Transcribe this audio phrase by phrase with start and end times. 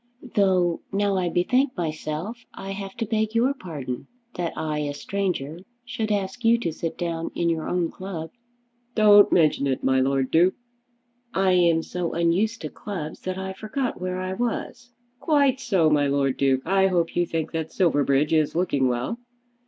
[0.33, 5.59] "Though now I bethink myself, I have to beg your pardon; that I a stranger
[5.85, 8.31] should ask you to sit down in your own club."
[8.95, 10.55] "Don't mention it, my Lord Duke."
[11.35, 16.07] "I am so unused to clubs, that I forgot where I was." "Quite so, my
[16.07, 16.63] Lord Duke.
[16.65, 19.19] I hope you think that Silverbridge is looking well?"